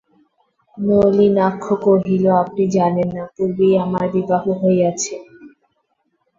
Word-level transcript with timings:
নলিনাক্ষ 0.77 1.65
কহিল, 1.85 2.25
আপনি 2.43 2.63
জানেন 2.75 3.09
না, 3.15 3.23
পূর্বেই 3.35 3.73
আমার 3.85 4.05
বিবাহ 4.15 4.43
হইয়াছে। 4.61 5.15